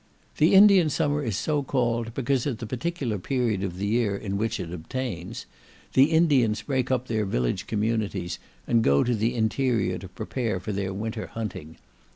[0.37, 4.35] "The Indian summer is so called because, at the particular period of the year in
[4.35, 5.45] which it obtains,
[5.93, 10.71] the Indians break up their village communities, and go to the interior to prepare for
[10.71, 11.77] their winter hunting.